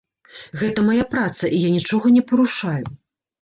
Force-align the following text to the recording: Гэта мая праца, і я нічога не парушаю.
Гэта 0.61 0.85
мая 0.87 1.05
праца, 1.11 1.45
і 1.51 1.59
я 1.67 1.75
нічога 1.75 2.05
не 2.17 2.23
парушаю. 2.33 2.83